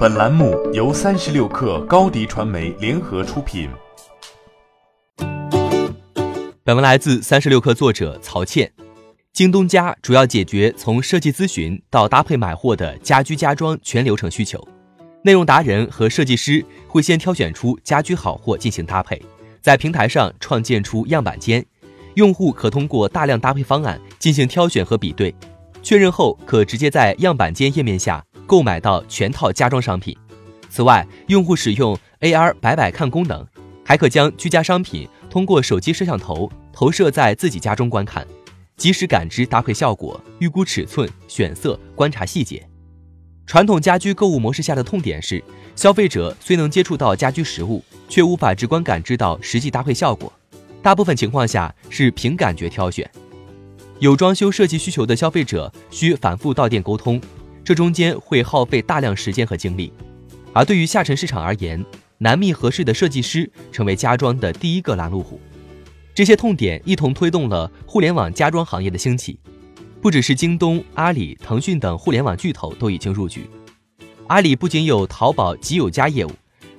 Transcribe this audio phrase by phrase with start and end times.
[0.00, 3.68] 本栏目由三十六氪高低传媒联合出品。
[6.64, 8.72] 本文来自三十六氪作者曹倩。
[9.34, 14.66] 京东家主要解决从设计咨询到搭配买货的家居家装全流程需求。
[15.22, 19.20] 内容达人和设计师会先挑选出家居好货进行搭配，
[19.60, 21.62] 在平台上创建出样板间，
[22.14, 25.34] 用户可通过大量搭配方案进行挑选和比对，
[25.82, 28.24] 确认后可直接在样板间页面下。
[28.50, 30.16] 购买到全套家装商品。
[30.68, 33.46] 此外，用户使用 AR 摆摆看功能，
[33.84, 38.26] 还可将居家商品通过手机摄像头投射在自己家中观看，
[38.76, 42.68] 及时感知搭配效果、预估尺寸、选色、观察细节。
[43.46, 45.40] 传统家居购物模式下的痛点是，
[45.76, 50.32] 消费者虽能接触到家居实物，却无法直观感知到实际搭配效果，
[50.82, 53.08] 大部分情况下是凭感觉挑选。
[54.00, 57.20] 有装修设计需求的消费者需反复到店沟通。
[57.70, 59.92] 这中间会耗费大量时间和精力，
[60.52, 61.86] 而对于下沉市场而言，
[62.18, 65.40] 难觅合适的设计师成为家装的第一个拦路虎。
[66.12, 69.38] 这些痛点一同推动了互联网家装行业的兴起。
[70.00, 73.48] 不只是京东、阿里、腾讯等互联网巨头都已经入局。
[74.26, 76.32] 阿里不仅有淘宝极有家业务，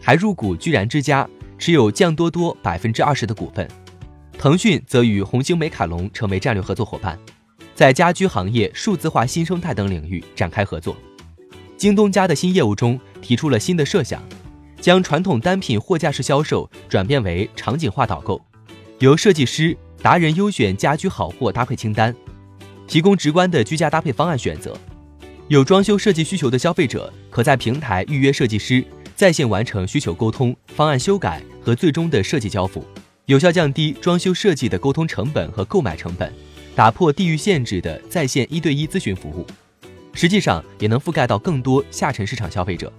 [0.00, 3.68] 还入股居然之家，持有酱多多百分之二十的股份。
[4.38, 7.18] 腾讯则与红星美凯龙成为战略合作伙伴。
[7.76, 10.96] 在家居行业数字化新生态等领域展开合作。
[11.76, 14.22] 京东家的新业务中提出了新的设想，
[14.80, 18.40] 将传统单品货架式销售转变为场景化导购，
[19.00, 22.16] 由设计师达人优选家居好货搭配清单，
[22.86, 24.74] 提供直观的居家搭配方案选择。
[25.48, 28.82] 有装修设计需求的消费者可在平台预约设计师，
[29.14, 32.82] 在线完成需求沟通、方案修改和最终的设计交付，
[33.26, 36.32] 有效降低装修设计的沟通成本和购买成本。
[36.76, 39.46] 打破地域限制的在线一对一咨询服务，
[40.12, 42.92] 实际上也能覆盖到更多下沉市场消费者。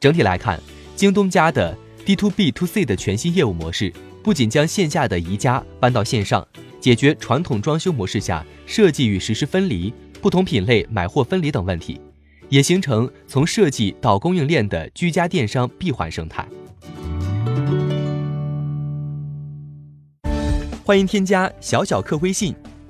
[0.00, 0.60] 整体来看，
[0.96, 3.92] 京东家的 D to B to C 的全新业务模式，
[4.24, 6.44] 不仅将线下的宜家搬到线上，
[6.80, 12.00] 解决传统装修模式下设计与实施分离、不同品类买货分离等问题，
[12.48, 16.44] 也形成从设计到供应链的居家电商闭环生态。
[20.84, 22.52] 欢迎添加小小客微信。